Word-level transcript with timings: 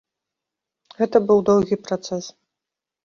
Гэта 1.01 1.17
быў 1.27 1.39
доўгі 1.53 1.75
працэс. 1.89 2.25